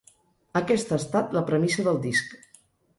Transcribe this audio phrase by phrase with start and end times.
[0.61, 2.39] Aquesta ha estat la premissa del disc.